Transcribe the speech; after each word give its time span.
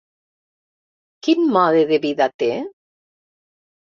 Quin 1.27 1.43
mode 1.57 1.83
de 1.93 2.01
vida 2.05 2.29
té? 2.43 2.49